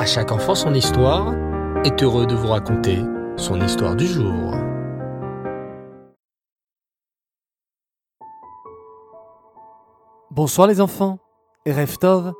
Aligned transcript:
À 0.00 0.06
chaque 0.06 0.32
enfant 0.32 0.54
son 0.54 0.72
histoire 0.72 1.34
est 1.84 2.02
heureux 2.02 2.24
de 2.24 2.34
vous 2.34 2.48
raconter 2.48 3.04
son 3.36 3.60
histoire 3.60 3.94
du 3.94 4.06
jour. 4.06 4.54
Bonsoir 10.30 10.68
les 10.68 10.80
enfants, 10.80 11.18
Reftov, 11.66 12.32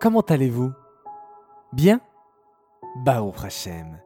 comment 0.00 0.20
allez-vous? 0.20 0.70
Bien? 1.72 2.00
Bao 3.04 3.32
Hashem, 3.42 3.98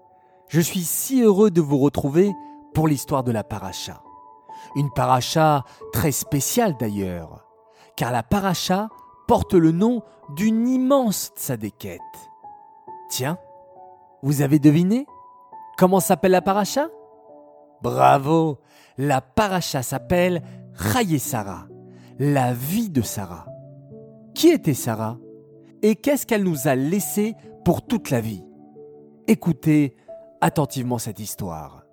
je 0.48 0.62
suis 0.62 0.84
si 0.84 1.20
heureux 1.20 1.50
de 1.50 1.60
vous 1.60 1.76
retrouver 1.76 2.32
pour 2.72 2.88
l'histoire 2.88 3.22
de 3.22 3.32
la 3.32 3.44
paracha. 3.44 4.02
Une 4.76 4.90
paracha 4.90 5.64
très 5.92 6.10
spéciale 6.10 6.74
d'ailleurs, 6.78 7.44
car 7.96 8.12
la 8.12 8.22
paracha 8.22 8.88
porte 9.28 9.52
le 9.52 9.72
nom 9.72 10.00
d'une 10.30 10.66
immense 10.66 11.32
tzadékette. 11.36 12.00
Tiens, 13.08 13.38
vous 14.22 14.42
avez 14.42 14.58
deviné 14.58 15.06
Comment 15.76 16.00
s'appelle 16.00 16.32
la 16.32 16.42
paracha? 16.42 16.88
Bravo 17.82 18.58
La 18.96 19.20
paracha 19.20 19.82
s'appelle 19.82 20.42
Chaye 20.78 21.18
Sarah, 21.18 21.66
la 22.18 22.52
vie 22.52 22.90
de 22.90 23.02
Sarah. 23.02 23.46
Qui 24.34 24.48
était 24.48 24.74
Sarah? 24.74 25.18
Et 25.82 25.96
qu'est-ce 25.96 26.26
qu'elle 26.26 26.44
nous 26.44 26.66
a 26.66 26.74
laissé 26.74 27.34
pour 27.64 27.82
toute 27.86 28.10
la 28.10 28.20
vie? 28.20 28.44
Écoutez 29.26 29.96
attentivement 30.40 30.98
cette 30.98 31.20
histoire. 31.20 31.84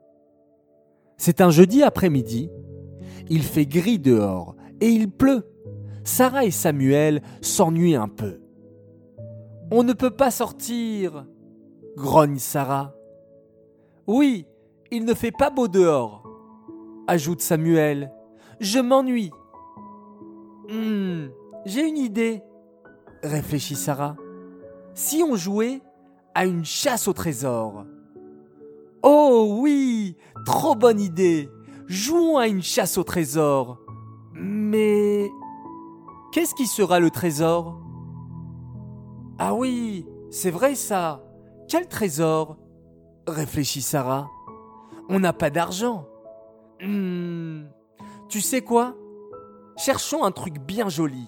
C'est 1.17 1.41
un 1.41 1.49
jeudi 1.49 1.83
après-midi. 1.83 2.49
Il 3.29 3.43
fait 3.43 3.65
gris 3.65 3.99
dehors 3.99 4.55
et 4.79 4.87
il 4.87 5.09
pleut. 5.09 5.47
Sarah 6.03 6.45
et 6.45 6.51
Samuel 6.51 7.21
s'ennuient 7.41 7.95
un 7.95 8.07
peu. 8.07 8.40
On 9.73 9.83
ne 9.83 9.93
peut 9.93 10.11
pas 10.11 10.31
sortir, 10.31 11.25
grogne 11.95 12.39
Sarah. 12.39 12.93
Oui, 14.05 14.45
il 14.91 15.05
ne 15.05 15.13
fait 15.13 15.31
pas 15.31 15.49
beau 15.49 15.69
dehors, 15.69 16.23
ajoute 17.07 17.39
Samuel. 17.39 18.11
Je 18.59 18.79
m'ennuie. 18.79 19.31
Hum, 20.69 21.31
j'ai 21.65 21.87
une 21.87 21.97
idée, 21.97 22.43
réfléchit 23.23 23.75
Sarah. 23.75 24.17
Si 24.93 25.23
on 25.23 25.37
jouait 25.37 25.81
à 26.35 26.45
une 26.45 26.65
chasse 26.65 27.07
au 27.07 27.13
trésor 27.13 27.85
Oh 29.03 29.57
oui, 29.61 30.17
trop 30.45 30.75
bonne 30.75 30.99
idée. 30.99 31.49
Jouons 31.87 32.37
à 32.37 32.47
une 32.47 32.61
chasse 32.61 32.97
au 32.97 33.03
trésor. 33.03 33.79
Mais 34.33 35.29
qu'est-ce 36.31 36.55
qui 36.55 36.67
sera 36.67 36.99
le 36.99 37.09
trésor? 37.09 37.80
Ah 39.39 39.53
oui, 39.53 40.05
c'est 40.29 40.51
vrai 40.51 40.75
ça. 40.75 41.23
Quel 41.67 41.87
trésor? 41.87 42.57
Réfléchit 43.27 43.81
Sarah. 43.81 44.29
On 45.09 45.19
n'a 45.19 45.33
pas 45.33 45.49
d'argent. 45.49 46.05
Hmm, 46.81 47.63
tu 48.29 48.41
sais 48.41 48.61
quoi? 48.61 48.95
Cherchons 49.77 50.23
un 50.23 50.31
truc 50.31 50.59
bien 50.59 50.89
joli, 50.89 51.27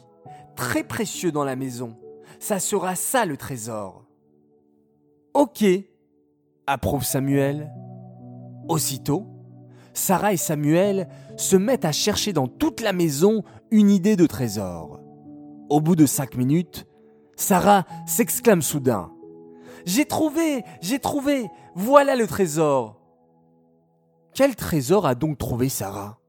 très 0.56 0.84
précieux 0.84 1.32
dans 1.32 1.44
la 1.44 1.56
maison. 1.56 1.98
Ça 2.40 2.60
sera 2.60 2.96
ça 2.96 3.26
le 3.26 3.38
trésor. 3.38 4.06
Ok, 5.34 5.64
approuve 6.68 7.04
Samuel. 7.04 7.72
Aussitôt, 8.68 9.28
Sarah 9.94 10.34
et 10.34 10.38
Samuel 10.38 11.08
se 11.38 11.56
mettent 11.56 11.86
à 11.86 11.92
chercher 11.92 12.34
dans 12.34 12.48
toute 12.48 12.82
la 12.82 12.94
maison 12.94 13.44
une 13.72 13.90
idée 13.90 14.16
de 14.16 14.26
trésor. 14.26 15.00
Au 15.70 15.82
bout 15.82 15.96
de 15.96 16.06
cinq 16.06 16.36
minutes, 16.36 16.86
Sarah 17.36 17.86
s'exclame 18.06 18.62
soudain. 18.62 19.12
J'ai 19.86 20.06
trouvé, 20.06 20.64
j'ai 20.82 21.00
trouvé, 21.00 21.50
voilà 21.76 22.16
le 22.16 22.28
trésor. 22.28 23.00
Quel 24.34 24.56
trésor 24.56 25.06
a 25.06 25.16
donc 25.16 25.38
trouvé 25.38 25.70
Sarah? 25.70 26.20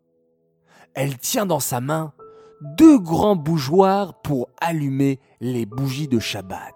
Elle 0.95 1.19
tient 1.19 1.47
dans 1.47 1.61
sa 1.61 1.81
main 1.81 2.13
deux 2.61 2.99
grands 2.99 3.37
bougeoirs 3.37 4.21
pour 4.23 4.49
allumer 4.61 5.21
les 5.41 5.67
bougies 5.67 6.09
de 6.09 6.19
Shabbat. 6.19 6.75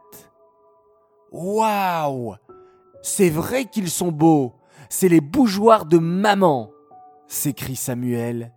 Waouh 1.32 2.34
C'est 3.02 3.30
vrai 3.30 3.66
qu'ils 3.66 3.90
sont 3.90 4.12
beaux. 4.12 4.54
C'est 4.88 5.08
les 5.08 5.20
bougeoirs 5.20 5.84
de 5.84 5.98
maman, 5.98 6.70
s'écrie 7.26 7.76
Samuel. 7.76 8.54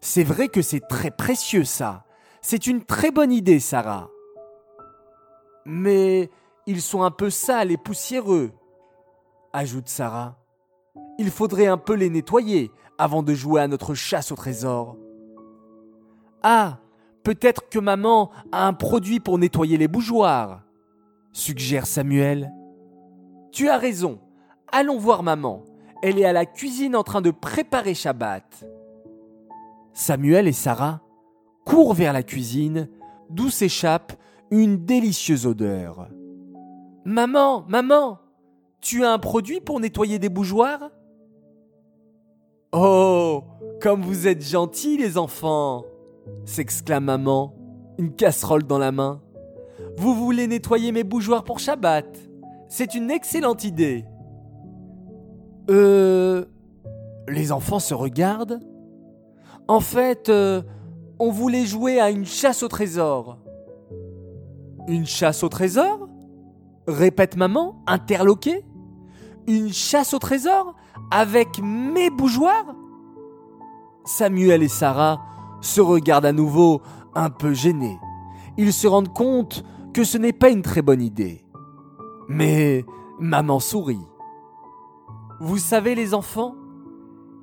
C'est 0.00 0.24
vrai 0.24 0.48
que 0.48 0.62
c'est 0.62 0.86
très 0.88 1.10
précieux 1.10 1.64
ça. 1.64 2.04
C'est 2.42 2.66
une 2.66 2.84
très 2.84 3.10
bonne 3.10 3.32
idée, 3.32 3.60
Sarah. 3.60 4.08
Mais 5.70 6.30
ils 6.66 6.82
sont 6.82 7.04
un 7.04 7.12
peu 7.12 7.30
sales 7.30 7.70
et 7.70 7.76
poussiéreux, 7.76 8.50
ajoute 9.52 9.88
Sarah. 9.88 10.36
Il 11.16 11.30
faudrait 11.30 11.68
un 11.68 11.76
peu 11.76 11.94
les 11.94 12.10
nettoyer 12.10 12.72
avant 12.98 13.22
de 13.22 13.34
jouer 13.34 13.60
à 13.60 13.68
notre 13.68 13.94
chasse 13.94 14.32
au 14.32 14.34
trésor. 14.34 14.96
Ah, 16.42 16.78
peut-être 17.22 17.68
que 17.68 17.78
maman 17.78 18.32
a 18.50 18.66
un 18.66 18.72
produit 18.72 19.20
pour 19.20 19.38
nettoyer 19.38 19.76
les 19.76 19.86
bougeoirs, 19.86 20.62
suggère 21.32 21.86
Samuel. 21.86 22.50
Tu 23.52 23.68
as 23.68 23.78
raison, 23.78 24.18
allons 24.72 24.98
voir 24.98 25.22
maman. 25.22 25.64
Elle 26.02 26.18
est 26.18 26.24
à 26.24 26.32
la 26.32 26.46
cuisine 26.46 26.96
en 26.96 27.04
train 27.04 27.20
de 27.20 27.30
préparer 27.30 27.94
Shabbat. 27.94 28.64
Samuel 29.92 30.48
et 30.48 30.52
Sarah 30.52 31.00
courent 31.64 31.94
vers 31.94 32.12
la 32.12 32.24
cuisine, 32.24 32.88
d'où 33.28 33.50
s'échappe 33.50 34.14
une 34.50 34.84
délicieuse 34.84 35.46
odeur. 35.46 36.08
Maman, 37.04 37.64
maman, 37.68 38.18
tu 38.80 39.04
as 39.04 39.12
un 39.12 39.18
produit 39.18 39.60
pour 39.60 39.80
nettoyer 39.80 40.18
des 40.18 40.28
bougeoirs? 40.28 40.90
Oh, 42.72 43.42
comme 43.80 44.02
vous 44.02 44.26
êtes 44.26 44.42
gentils 44.42 44.96
les 44.96 45.18
enfants 45.18 45.84
s'exclame 46.44 47.04
maman, 47.04 47.54
une 47.98 48.14
casserole 48.14 48.64
dans 48.64 48.78
la 48.78 48.92
main. 48.92 49.20
Vous 49.96 50.14
voulez 50.14 50.46
nettoyer 50.46 50.92
mes 50.92 51.04
bougeoirs 51.04 51.44
pour 51.44 51.58
Shabbat? 51.58 52.06
C'est 52.68 52.94
une 52.94 53.10
excellente 53.10 53.64
idée. 53.64 54.04
Euh... 55.68 56.44
Les 57.28 57.52
enfants 57.52 57.78
se 57.78 57.94
regardent. 57.94 58.60
En 59.68 59.80
fait, 59.80 60.28
euh, 60.28 60.62
on 61.18 61.30
voulait 61.30 61.64
jouer 61.64 62.00
à 62.00 62.10
une 62.10 62.24
chasse 62.24 62.62
au 62.62 62.68
trésor. 62.68 63.38
Une 64.90 65.06
chasse 65.06 65.44
au 65.44 65.48
trésor? 65.48 66.08
Répète 66.88 67.36
maman, 67.36 67.80
interloquée. 67.86 68.64
Une 69.46 69.72
chasse 69.72 70.14
au 70.14 70.18
trésor 70.18 70.74
avec 71.12 71.60
mes 71.62 72.10
bougeoirs? 72.10 72.74
Samuel 74.04 74.64
et 74.64 74.68
Sarah 74.68 75.20
se 75.60 75.80
regardent 75.80 76.26
à 76.26 76.32
nouveau 76.32 76.82
un 77.14 77.30
peu 77.30 77.54
gênés. 77.54 78.00
Ils 78.58 78.72
se 78.72 78.88
rendent 78.88 79.14
compte 79.14 79.64
que 79.94 80.02
ce 80.02 80.18
n'est 80.18 80.32
pas 80.32 80.50
une 80.50 80.62
très 80.62 80.82
bonne 80.82 81.02
idée. 81.02 81.44
Mais 82.28 82.84
maman 83.20 83.60
sourit. 83.60 84.04
Vous 85.38 85.58
savez 85.58 85.94
les 85.94 86.14
enfants, 86.14 86.56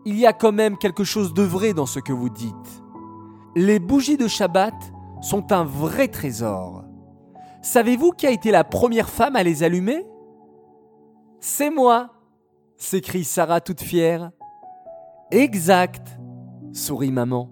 il 0.03 0.19
y 0.19 0.25
a 0.25 0.33
quand 0.33 0.51
même 0.51 0.77
quelque 0.77 1.05
chose 1.05 1.33
de 1.33 1.43
vrai 1.43 1.73
dans 1.73 1.85
ce 1.85 1.99
que 1.99 2.11
vous 2.11 2.29
dites. 2.29 2.83
Les 3.55 3.79
bougies 3.79 4.17
de 4.17 4.27
Shabbat 4.27 4.75
sont 5.21 5.53
un 5.53 5.63
vrai 5.63 6.09
trésor. 6.09 6.83
Savez-vous 7.67 8.11
qui 8.11 8.25
a 8.25 8.31
été 8.31 8.49
la 8.49 8.63
première 8.63 9.09
femme 9.09 9.35
à 9.35 9.43
les 9.43 9.61
allumer? 9.61 10.05
C'est 11.41 11.69
moi 11.69 12.11
s'écrie 12.77 13.25
Sarah 13.25 13.59
toute 13.59 13.81
fière. 13.81 14.31
Exact, 15.31 16.17
sourit 16.71 17.11
maman. 17.11 17.49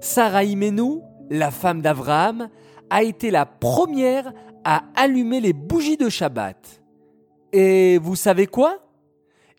Sarah 0.00 0.44
Imenou, 0.44 1.02
la 1.30 1.50
femme 1.50 1.80
d'Abraham, 1.80 2.50
a 2.90 3.04
été 3.04 3.30
la 3.30 3.46
première 3.46 4.34
à 4.64 4.82
allumer 4.94 5.40
les 5.40 5.54
bougies 5.54 5.96
de 5.96 6.10
Shabbat. 6.10 6.82
Et 7.54 7.96
vous 7.96 8.16
savez 8.16 8.46
quoi? 8.46 8.80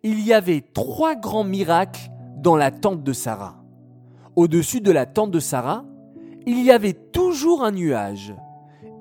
Il 0.04 0.20
y 0.24 0.34
avait 0.34 0.62
trois 0.62 1.16
grands 1.16 1.44
miracles 1.44 2.12
dans 2.36 2.58
la 2.58 2.70
tente 2.70 3.04
de 3.04 3.12
Sarah. 3.12 3.56
Au-dessus 4.36 4.82
de 4.82 4.92
la 4.92 5.08
tente 5.08 5.32
de 5.32 5.40
Sarah, 5.40 5.84
il 6.46 6.62
y 6.62 6.70
avait 6.70 6.94
toujours 6.94 7.64
un 7.64 7.72
nuage. 7.72 8.36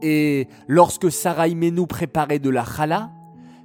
Et 0.02 0.48
lorsque 0.68 1.10
Sarah 1.10 1.48
Imenou 1.48 1.86
préparait 1.86 2.38
de 2.38 2.50
la 2.50 2.64
challah, 2.64 3.10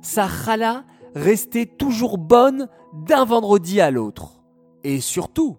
sa 0.02 0.28
challah 0.28 0.84
restait 1.16 1.66
toujours 1.66 2.18
bonne 2.18 2.68
d'un 2.94 3.26
vendredi 3.26 3.82
à 3.82 3.92
l'autre. 3.92 4.42
Et 4.84 5.00
surtout, 5.00 5.58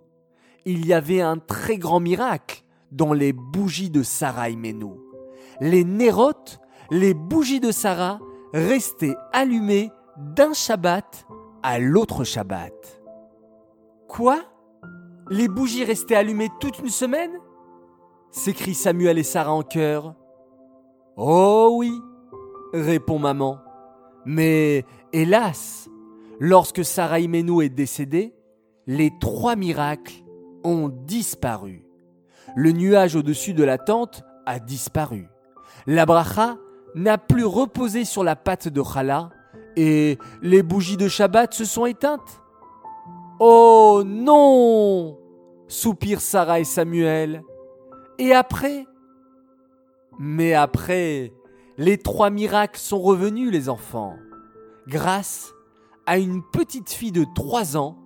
il 0.64 0.86
y 0.86 0.92
avait 0.92 1.20
un 1.20 1.38
très 1.38 1.76
grand 1.76 2.00
miracle 2.00 2.64
dans 2.90 3.12
les 3.12 3.32
bougies 3.32 3.90
de 3.90 4.02
Sarah 4.02 4.50
Imenou. 4.50 5.00
Les 5.60 5.84
nérotes, 5.84 6.60
les 6.90 7.14
bougies 7.14 7.60
de 7.60 7.70
Sarah, 7.70 8.20
restaient 8.52 9.16
allumées 9.32 9.90
d'un 10.18 10.52
Shabbat 10.52 11.26
à 11.62 11.78
l'autre 11.78 12.24
Shabbat. 12.24 13.00
Quoi? 14.08 14.40
Les 15.30 15.48
bougies 15.48 15.84
restaient 15.84 16.16
allumées 16.16 16.50
toute 16.60 16.78
une 16.80 16.88
semaine? 16.88 17.32
s'écrient 18.30 18.74
Samuel 18.74 19.18
et 19.18 19.22
Sarah 19.22 19.52
en 19.52 19.62
chœur. 19.62 20.14
Oh 21.16 21.74
oui, 21.78 21.92
répond 22.72 23.18
maman. 23.18 23.58
Mais 24.24 24.84
hélas, 25.12 25.88
lorsque 26.40 26.84
Sarah 26.84 27.20
Imenu 27.20 27.62
est 27.62 27.68
décédée, 27.68 28.34
les 28.86 29.12
trois 29.20 29.56
miracles 29.56 30.24
ont 30.64 30.88
disparu. 30.88 31.84
Le 32.56 32.72
nuage 32.72 33.16
au-dessus 33.16 33.54
de 33.54 33.64
la 33.64 33.78
tente 33.78 34.22
a 34.46 34.58
disparu. 34.58 35.28
La 35.86 36.06
bracha 36.06 36.56
n'a 36.94 37.18
plus 37.18 37.44
reposé 37.44 38.04
sur 38.04 38.24
la 38.24 38.36
patte 38.36 38.68
de 38.68 38.82
Chala 38.82 39.30
et 39.76 40.18
les 40.42 40.62
bougies 40.62 40.96
de 40.96 41.08
Shabbat 41.08 41.52
se 41.52 41.64
sont 41.64 41.86
éteintes. 41.86 42.42
Oh 43.40 44.02
non 44.04 45.18
soupirent 45.68 46.20
Sarah 46.20 46.60
et 46.60 46.64
Samuel. 46.64 47.42
Et 48.18 48.32
après 48.32 48.86
Mais 50.18 50.54
après, 50.54 51.32
les 51.78 51.98
trois 51.98 52.30
miracles 52.30 52.78
sont 52.78 53.00
revenus, 53.00 53.50
les 53.50 53.68
enfants, 53.68 54.16
grâce 54.86 55.52
à 56.06 56.18
une 56.18 56.42
petite 56.42 56.90
fille 56.90 57.12
de 57.12 57.26
trois 57.34 57.76
ans, 57.76 57.98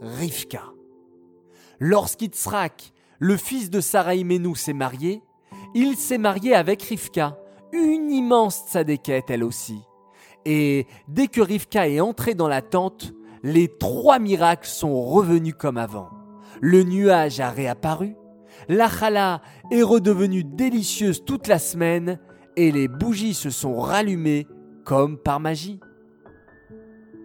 Rivka. 0.00 0.64
Lorsqu'Itzrak, 1.78 2.92
le 3.18 3.36
fils 3.36 3.70
de 3.70 3.80
Sarah 3.80 4.14
Imenu, 4.14 4.54
s'est 4.54 4.72
marié, 4.72 5.22
il 5.74 5.96
s'est 5.96 6.18
marié 6.18 6.54
avec 6.54 6.82
Rivka, 6.82 7.38
une 7.72 8.10
immense 8.10 8.64
tzadékette 8.68 9.30
elle 9.30 9.44
aussi. 9.44 9.80
Et 10.44 10.86
dès 11.08 11.28
que 11.28 11.40
Rivka 11.40 11.88
est 11.88 12.00
entrée 12.00 12.34
dans 12.34 12.48
la 12.48 12.62
tente, 12.62 13.12
les 13.42 13.68
trois 13.68 14.18
miracles 14.18 14.68
sont 14.68 15.02
revenus 15.02 15.54
comme 15.58 15.76
avant. 15.76 16.10
Le 16.60 16.82
nuage 16.82 17.40
a 17.40 17.50
réapparu, 17.50 18.16
la 18.68 18.88
chala 18.88 19.42
est 19.70 19.82
redevenue 19.82 20.44
délicieuse 20.44 21.24
toute 21.24 21.46
la 21.46 21.58
semaine 21.58 22.18
et 22.56 22.72
les 22.72 22.88
bougies 22.88 23.34
se 23.34 23.50
sont 23.50 23.78
rallumées 23.78 24.46
comme 24.84 25.18
par 25.18 25.40
magie. 25.40 25.80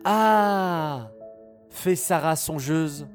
Ah 0.03 1.09
fait 1.75 1.95
Sarah 1.95 2.35
songeuse. 2.35 3.07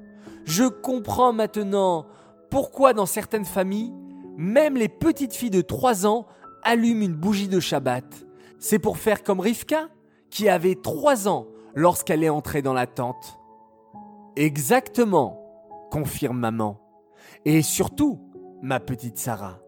Je 0.44 0.64
comprends 0.64 1.32
maintenant 1.32 2.06
pourquoi 2.50 2.92
dans 2.92 3.06
certaines 3.06 3.44
familles, 3.44 3.92
même 4.36 4.76
les 4.76 4.88
petites 4.88 5.34
filles 5.34 5.50
de 5.50 5.62
3 5.62 6.06
ans 6.06 6.26
allument 6.62 7.04
une 7.04 7.14
bougie 7.14 7.48
de 7.48 7.60
Shabbat. 7.60 8.04
C'est 8.58 8.78
pour 8.78 8.98
faire 8.98 9.22
comme 9.22 9.40
Rivka, 9.40 9.88
qui 10.28 10.48
avait 10.48 10.74
3 10.74 11.28
ans 11.28 11.46
lorsqu'elle 11.74 12.22
est 12.22 12.28
entrée 12.28 12.62
dans 12.62 12.74
la 12.74 12.86
tente. 12.86 13.38
Exactement, 14.36 15.40
confirme 15.90 16.38
maman. 16.38 16.78
Et 17.44 17.62
surtout, 17.62 18.20
ma 18.62 18.80
petite 18.80 19.18
Sarah, 19.18 19.60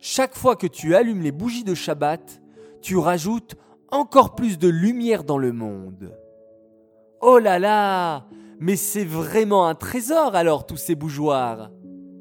chaque 0.00 0.34
fois 0.34 0.56
que 0.56 0.66
tu 0.66 0.94
allumes 0.94 1.22
les 1.22 1.32
bougies 1.32 1.64
de 1.64 1.74
Shabbat, 1.74 2.42
tu 2.80 2.96
rajoutes 2.96 3.56
encore 3.90 4.34
plus 4.34 4.58
de 4.58 4.68
lumière 4.68 5.24
dans 5.24 5.38
le 5.38 5.52
monde. 5.52 6.16
Oh 7.20 7.38
là 7.38 7.58
là 7.58 8.26
Mais 8.58 8.76
c'est 8.76 9.04
vraiment 9.04 9.66
un 9.66 9.74
trésor 9.74 10.34
alors 10.34 10.66
tous 10.66 10.78
ces 10.78 10.94
bougeoirs 10.94 11.70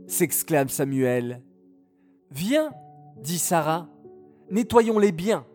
s'exclame 0.08 0.70
Samuel. 0.70 1.44
Viens, 2.32 2.72
dit 3.18 3.38
Sarah, 3.38 3.88
nettoyons-les 4.50 5.12
bien, 5.12 5.46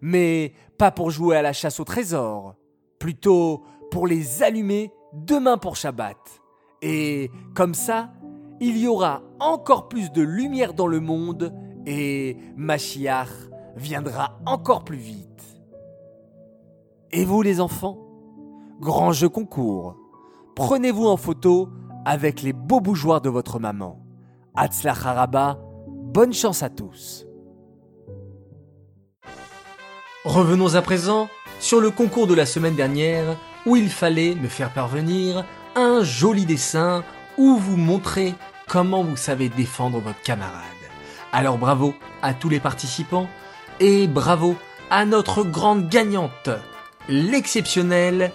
mais 0.00 0.54
pas 0.78 0.90
pour 0.90 1.10
jouer 1.10 1.36
à 1.36 1.42
la 1.42 1.52
chasse 1.52 1.78
au 1.80 1.84
trésor, 1.84 2.56
plutôt 2.98 3.62
pour 3.90 4.06
les 4.06 4.42
allumer 4.42 4.90
demain 5.12 5.58
pour 5.58 5.76
Shabbat. 5.76 6.16
Et 6.82 7.30
comme 7.54 7.74
ça, 7.74 8.12
il 8.60 8.76
y 8.76 8.86
aura 8.86 9.22
encore 9.40 9.88
plus 9.88 10.12
de 10.12 10.22
lumière 10.22 10.74
dans 10.74 10.86
le 10.86 11.00
monde 11.00 11.54
et 11.86 12.36
Machiach 12.56 13.28
viendra 13.76 14.38
encore 14.46 14.84
plus 14.84 14.98
vite. 14.98 15.26
Et 17.10 17.24
vous 17.24 17.42
les 17.42 17.60
enfants 17.60 17.98
Grand 18.80 19.12
jeu 19.12 19.28
concours. 19.28 19.96
Prenez-vous 20.54 21.06
en 21.06 21.16
photo 21.16 21.68
avec 22.04 22.42
les 22.42 22.52
beaux 22.52 22.80
bougeoirs 22.80 23.20
de 23.20 23.28
votre 23.28 23.58
maman. 23.58 24.00
Haraba, 24.54 25.58
bonne 25.88 26.32
chance 26.32 26.62
à 26.62 26.70
tous. 26.70 27.26
Revenons 30.24 30.74
à 30.74 30.82
présent 30.82 31.28
sur 31.60 31.80
le 31.80 31.90
concours 31.90 32.26
de 32.26 32.34
la 32.34 32.46
semaine 32.46 32.74
dernière 32.74 33.38
où 33.66 33.76
il 33.76 33.88
fallait 33.88 34.34
me 34.34 34.48
faire 34.48 34.72
parvenir 34.72 35.44
un 35.76 36.02
joli 36.02 36.46
dessin 36.46 37.04
où 37.40 37.56
vous 37.56 37.78
montrez 37.78 38.34
comment 38.68 39.02
vous 39.02 39.16
savez 39.16 39.48
défendre 39.48 39.98
votre 39.98 40.20
camarade. 40.20 40.52
Alors 41.32 41.56
bravo 41.56 41.94
à 42.20 42.34
tous 42.34 42.50
les 42.50 42.60
participants 42.60 43.28
et 43.80 44.06
bravo 44.06 44.56
à 44.90 45.06
notre 45.06 45.42
grande 45.42 45.88
gagnante, 45.88 46.50
l'exceptionnelle 47.08 48.30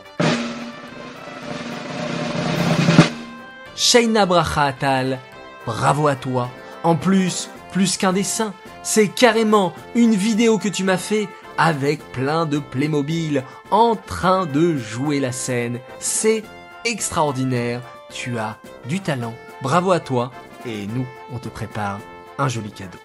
Shaina 3.75 4.25
Bracha 4.25 4.63
Atal, 4.63 5.19
bravo 5.67 6.07
à 6.07 6.15
toi. 6.15 6.49
En 6.83 6.95
plus, 6.95 7.49
plus 7.71 7.97
qu'un 7.97 8.13
dessin, 8.13 8.53
c'est 8.81 9.09
carrément 9.09 9.73
une 9.93 10.15
vidéo 10.15 10.57
que 10.57 10.69
tu 10.69 10.83
m'as 10.83 10.97
fait 10.97 11.29
avec 11.59 11.99
plein 12.11 12.47
de 12.47 12.57
Playmobil 12.57 13.43
en 13.69 13.95
train 13.95 14.47
de 14.47 14.75
jouer 14.77 15.19
la 15.19 15.31
scène. 15.31 15.79
C'est 15.99 16.43
extraordinaire. 16.85 17.81
Tu 18.15 18.39
as 18.39 18.57
du 18.87 19.01
talent. 19.01 19.33
Bravo 19.61 19.91
à 19.91 19.99
toi. 19.99 20.31
Et 20.65 20.87
nous, 20.87 21.05
on 21.33 21.37
te 21.37 21.49
prépare 21.49 21.99
un 22.37 22.47
joli 22.47 22.71
cadeau. 22.71 22.97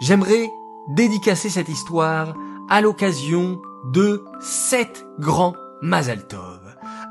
J'aimerais 0.00 0.48
dédicacer 0.90 1.50
cette 1.50 1.68
histoire 1.68 2.34
à 2.70 2.80
l'occasion 2.80 3.60
de 3.92 4.24
sept 4.40 5.04
grands 5.18 5.56
Mazaltov. 5.82 6.60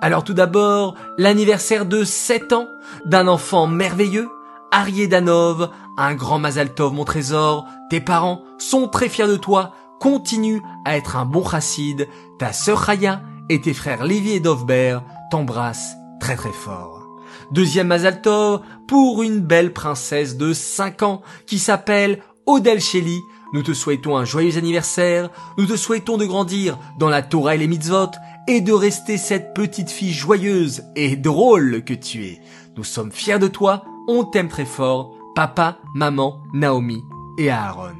Alors 0.01 0.23
tout 0.23 0.33
d'abord, 0.33 0.95
l'anniversaire 1.17 1.85
de 1.85 2.05
7 2.05 2.53
ans 2.53 2.67
d'un 3.05 3.27
enfant 3.27 3.67
merveilleux, 3.67 4.29
Arié 4.71 5.07
Danov, 5.07 5.69
un 5.97 6.15
grand 6.15 6.39
Mazaltov 6.39 6.93
mon 6.93 7.03
trésor, 7.03 7.67
tes 7.89 8.01
parents 8.01 8.43
sont 8.57 8.87
très 8.87 9.09
fiers 9.09 9.27
de 9.27 9.35
toi, 9.35 9.73
continue 9.99 10.61
à 10.85 10.95
être 10.97 11.17
un 11.17 11.25
bon 11.25 11.47
chassid, 11.47 12.07
ta 12.39 12.53
sœur 12.53 12.79
Raya 12.79 13.21
et 13.49 13.61
tes 13.61 13.73
frères 13.73 14.03
Lévi 14.03 14.31
et 14.31 14.39
Dovber 14.39 14.99
t'embrassent 15.31 15.95
très 16.19 16.35
très 16.35 16.51
fort. 16.51 17.05
Deuxième 17.51 17.87
Mazaltov 17.87 18.61
pour 18.87 19.21
une 19.21 19.39
belle 19.39 19.73
princesse 19.73 20.37
de 20.37 20.53
5 20.53 21.03
ans 21.03 21.21
qui 21.45 21.59
s'appelle 21.59 22.21
Odel 22.45 22.81
Sheli. 22.81 23.19
Nous 23.53 23.61
te 23.61 23.73
souhaitons 23.73 24.17
un 24.17 24.25
joyeux 24.25 24.57
anniversaire, 24.57 25.29
nous 25.57 25.65
te 25.65 25.77
souhaitons 25.77 26.17
de 26.17 26.25
grandir 26.25 26.77
dans 26.97 27.09
la 27.09 27.21
Torah 27.21 27.55
et 27.55 27.57
les 27.59 27.67
mitzvot 27.67 28.11
et 28.47 28.61
de 28.61 28.73
rester 28.73 29.17
cette 29.17 29.53
petite 29.53 29.89
fille 29.89 30.13
joyeuse 30.13 30.83
et 30.95 31.15
drôle 31.15 31.83
que 31.83 31.93
tu 31.93 32.25
es. 32.25 32.41
Nous 32.75 32.83
sommes 32.83 33.11
fiers 33.11 33.39
de 33.39 33.47
toi, 33.47 33.85
on 34.07 34.23
t'aime 34.23 34.49
très 34.49 34.65
fort, 34.65 35.15
papa, 35.35 35.77
maman, 35.93 36.41
Naomi 36.53 37.03
et 37.37 37.49
Aaron. 37.49 37.95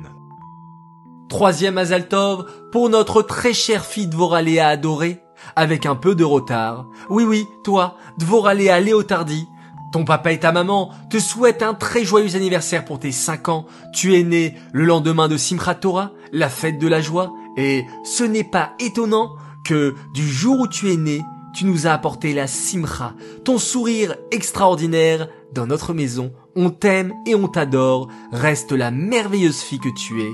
Troisième 1.29 1.77
Azaltov, 1.77 2.45
pour 2.71 2.89
notre 2.89 3.21
très 3.21 3.53
chère 3.53 3.85
fille 3.85 4.07
Dvoraléa 4.07 4.67
adorée, 4.67 5.21
avec 5.55 5.85
un 5.85 5.95
peu 5.95 6.15
de 6.15 6.23
retard. 6.23 6.87
Oui 7.09 7.23
oui, 7.23 7.47
toi, 7.63 7.97
Dvoraléa 8.17 8.79
Léotardi, 8.79 9.47
ton 9.91 10.05
papa 10.05 10.31
et 10.31 10.39
ta 10.39 10.51
maman 10.51 10.91
te 11.09 11.19
souhaitent 11.19 11.63
un 11.63 11.73
très 11.73 12.03
joyeux 12.03 12.35
anniversaire 12.35 12.85
pour 12.85 12.99
tes 12.99 13.11
5 13.11 13.49
ans. 13.49 13.65
Tu 13.93 14.15
es 14.15 14.23
né 14.23 14.55
le 14.73 14.85
lendemain 14.85 15.27
de 15.27 15.37
Simchat 15.37 15.75
Torah, 15.75 16.11
la 16.31 16.49
fête 16.49 16.79
de 16.79 16.87
la 16.87 17.01
joie, 17.01 17.33
et 17.57 17.85
ce 18.03 18.23
n'est 18.23 18.43
pas 18.43 18.73
étonnant 18.79 19.35
que 19.65 19.95
du 20.13 20.27
jour 20.27 20.59
où 20.59 20.67
tu 20.67 20.91
es 20.91 20.97
né, 20.97 21.21
tu 21.55 21.65
nous 21.65 21.87
as 21.87 21.91
apporté 21.91 22.33
la 22.33 22.47
simcha, 22.47 23.13
ton 23.45 23.57
sourire 23.57 24.15
extraordinaire 24.31 25.29
dans 25.53 25.65
notre 25.65 25.93
maison. 25.93 26.33
On 26.57 26.69
t'aime 26.69 27.13
et 27.25 27.33
on 27.33 27.47
t'adore. 27.47 28.09
Reste 28.33 28.73
la 28.73 28.91
merveilleuse 28.91 29.61
fille 29.61 29.79
que 29.79 29.89
tu 29.97 30.21
es. 30.21 30.33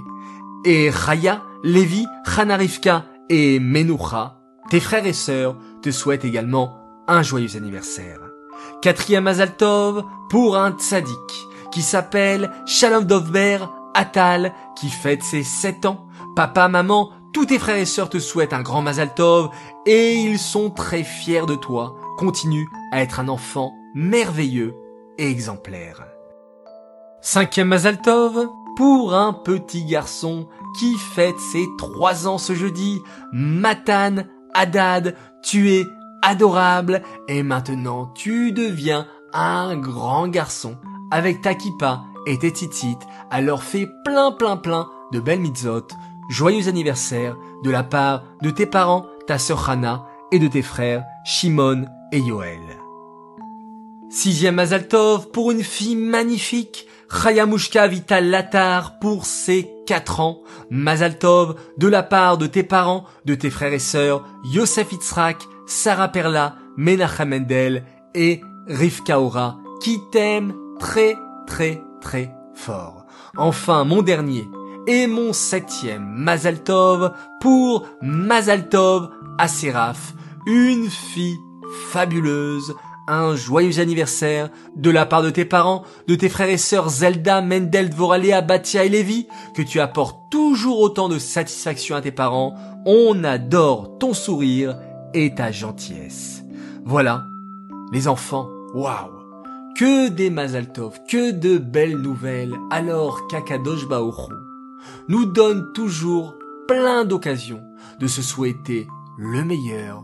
Et 0.65 0.89
Raya, 0.89 1.44
Lévi, 1.63 2.08
Hanarifka 2.25 3.06
et 3.30 3.60
Menoucha, 3.60 4.40
tes 4.72 4.80
frères 4.80 5.06
et 5.06 5.12
sœurs, 5.12 5.58
te 5.82 5.92
souhaitent 5.92 6.24
également 6.24 6.78
un 7.10 7.24
joyeux 7.24 7.58
anniversaire. 7.58 8.20
Quatrième 8.82 9.28
Azaltov 9.28 10.06
pour 10.30 10.56
un 10.56 10.72
tzaddik 10.72 11.48
qui 11.74 11.82
s'appelle 11.82 12.50
Shalom 12.66 13.04
Dovber 13.04 13.58
Atal 13.94 14.54
qui 14.78 14.88
fête 14.88 15.24
ses 15.24 15.44
7 15.44 15.86
ans. 15.88 16.08
Papa, 16.38 16.70
maman, 16.70 17.10
tous 17.34 17.48
tes 17.48 17.60
frères 17.60 17.75
et 17.75 17.86
sœurs 17.86 18.08
te 18.08 18.18
souhaitent 18.18 18.54
un 18.54 18.62
grand 18.62 18.82
Mazal 18.82 19.13
Tov 19.13 19.50
et 19.86 20.13
ils 20.13 20.40
sont 20.40 20.70
très 20.70 21.04
fiers 21.04 21.46
de 21.46 21.56
toi. 21.56 21.98
Continue 22.18 22.66
à 22.94 23.01
être 23.01 23.20
un 23.20 23.28
enfant 23.28 23.74
merveilleux 23.94 24.74
et 25.18 25.30
exemplaire. 25.30 26.06
Cinquième 27.20 27.68
Mazal 27.68 28.01
Tov 28.01 28.48
pour 28.78 29.13
un 29.16 29.34
petit 29.34 29.84
garçon 29.84 30.48
qui 30.80 30.96
fête 30.96 31.40
ses 31.51 31.66
trois 31.78 32.25
ans 32.25 32.38
ce 32.38 32.56
jeudi. 32.56 33.01
Matan 33.34 34.24
Haddad, 34.53 35.15
tu 35.41 35.72
es 35.72 35.86
adorable 36.22 37.01
et 37.27 37.43
maintenant 37.43 38.08
tu 38.15 38.51
deviens 38.51 39.08
un 39.34 39.75
grand 39.77 40.27
garçon 40.27 40.77
avec 41.12 41.41
ta 41.41 41.55
kippa 41.55 42.03
et 42.27 42.38
tes 42.38 42.51
titites. 42.51 43.01
Alors 43.29 43.63
fais 43.63 43.88
plein 44.05 44.31
plein 44.31 44.58
plein 44.58 44.88
de 45.12 45.20
belles 45.20 45.39
mitzot 45.39 45.88
joyeux 46.31 46.70
anniversaire 46.70 47.36
de 47.63 47.70
la 47.70 47.84
part 47.84 48.24
de 48.41 48.50
tes 48.50 48.65
parents, 48.65 49.05
ta 49.27 49.38
sœur 49.38 49.70
Hana 49.70 50.05
et 50.31 50.39
de 50.39 50.48
tes 50.48 50.62
frères 50.62 51.03
Shimon 51.25 51.86
et 52.12 52.20
Yoel. 52.20 52.60
Sixième 54.10 54.55
Mazaltov 54.55 55.29
pour 55.31 55.51
une 55.51 55.63
fille 55.63 55.96
magnifique, 55.96 56.88
Chayamushka 57.10 57.88
Vital 57.88 58.29
Latar 58.29 59.00
pour 59.00 59.25
ses 59.25 59.70
quatre 59.91 60.21
ans, 60.21 60.41
Mazaltov 60.69 61.55
de 61.77 61.88
la 61.89 62.01
part 62.01 62.38
de 62.38 62.48
tes 62.48 62.63
parents, 62.63 63.03
de 63.25 63.36
tes 63.36 63.50
frères 63.50 63.74
et 63.74 63.77
sœurs, 63.77 64.24
Yosef 64.45 64.93
Itzrak, 64.93 65.45
Sarah 65.65 66.07
Perla, 66.07 66.55
Menachem 66.77 67.27
Mendel 67.27 67.83
et 68.15 68.39
Rivka 68.67 69.19
Ora, 69.19 69.57
qui 69.81 70.00
t'aiment 70.10 70.55
très 70.79 71.17
très 71.45 71.83
très 72.00 72.33
fort. 72.53 73.05
Enfin, 73.36 73.83
mon 73.83 74.01
dernier 74.01 74.48
et 74.88 75.07
mon 75.07 75.33
septième 75.33 76.05
Mazaltov 76.05 77.12
pour 77.41 77.86
Mazaltov 78.01 79.10
Aseraf, 79.39 80.13
une 80.48 80.89
fille 80.89 81.38
fabuleuse, 81.89 82.74
un 83.12 83.36
joyeux 83.36 83.80
anniversaire 83.80 84.50
de 84.75 84.89
la 84.89 85.06
part 85.06 85.22
de 85.22 85.30
tes 85.30 85.46
parents, 85.46 85.84
de 86.08 86.15
tes 86.15 86.30
frères 86.30 86.50
et 86.50 86.58
sœurs 86.58 86.89
Zelda, 86.89 87.41
Mendel, 87.41 87.89
Dvoralea, 87.89 88.41
Batia 88.41 88.86
et 88.86 88.89
Levi, 88.89 89.27
que 89.56 89.62
tu 89.62 89.80
apportes 89.80 90.32
toujours 90.32 90.80
autant 90.80 91.10
de 91.10 91.20
satisfaction 91.20 91.96
à 91.96 92.01
tes 92.01 92.12
parents. 92.12 92.56
On 92.86 93.24
adore 93.24 93.98
ton 94.00 94.13
sourire 94.13 94.77
et 95.13 95.36
ta 95.36 95.51
gentillesse. 95.51 96.44
Voilà, 96.86 97.25
les 97.91 98.08
enfants, 98.08 98.50
waouh 98.74 99.12
Que 99.77 100.08
des 100.08 100.30
Mazaltov, 100.30 101.00
que 101.10 101.32
de 101.32 101.58
belles 101.58 101.98
nouvelles, 101.98 102.56
alors 102.72 103.27
qu'Akadosh 103.27 103.88
Baoru 103.88 104.34
nous 105.10 105.25
donne 105.25 105.74
toujours 105.74 106.36
plein 106.68 107.03
d'occasions 107.03 107.62
de 108.00 108.08
se 108.08 108.22
souhaiter 108.22 108.88
le 109.18 109.44
meilleur, 109.44 110.03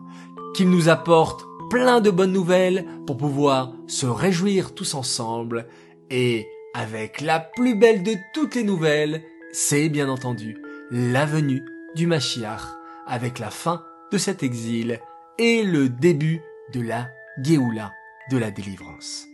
qu'il 0.53 0.69
nous 0.69 0.89
apporte 0.89 1.46
plein 1.69 2.01
de 2.01 2.09
bonnes 2.09 2.33
nouvelles 2.33 2.85
pour 3.05 3.17
pouvoir 3.17 3.73
se 3.87 4.05
réjouir 4.05 4.73
tous 4.73 4.93
ensemble 4.93 5.67
et 6.09 6.47
avec 6.73 7.21
la 7.21 7.39
plus 7.39 7.75
belle 7.75 8.03
de 8.03 8.15
toutes 8.33 8.55
les 8.55 8.63
nouvelles, 8.63 9.23
c'est 9.51 9.89
bien 9.89 10.09
entendu 10.09 10.57
la 10.91 11.25
venue 11.25 11.63
du 11.95 12.07
Mashiach 12.07 12.61
avec 13.05 13.39
la 13.39 13.49
fin 13.49 13.83
de 14.11 14.17
cet 14.17 14.43
exil 14.43 14.99
et 15.37 15.63
le 15.63 15.89
début 15.89 16.41
de 16.73 16.81
la 16.81 17.07
Géoula, 17.43 17.91
de 18.31 18.37
la 18.37 18.51
délivrance. 18.51 19.25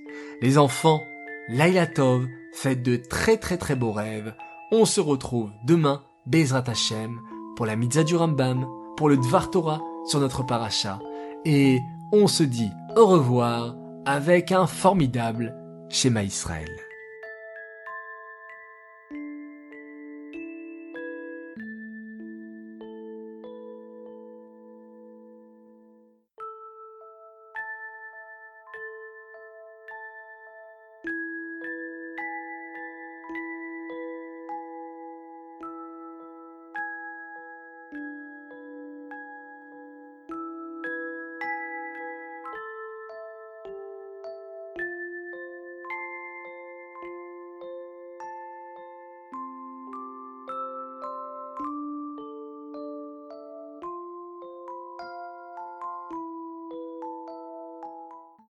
Les 0.42 0.58
enfants, 0.58 1.04
Laila 1.50 1.88
Tov, 1.88 2.28
faites 2.54 2.84
de 2.84 2.96
très 2.96 3.38
très 3.38 3.58
très 3.58 3.76
beaux 3.76 3.92
rêves. 3.92 4.34
On 4.72 4.86
se 4.86 5.02
retrouve 5.02 5.52
demain, 5.66 6.04
Bezrat 6.26 6.64
Hashem, 6.68 7.20
pour 7.56 7.66
la 7.66 7.76
Mitzah 7.76 8.04
du 8.04 8.16
Rambam, 8.16 8.66
pour 8.98 9.10
le 9.10 9.18
Dvar 9.18 9.52
Torah 9.52 9.82
sur 10.06 10.20
notre 10.20 10.44
paracha. 10.44 11.00
Et 11.46 11.80
on 12.14 12.28
se 12.28 12.44
dit 12.44 12.72
au 12.96 13.08
revoir 13.08 13.76
avec 14.06 14.52
un 14.52 14.68
formidable 14.68 15.56
schéma 15.90 16.24
Israël. 16.24 16.70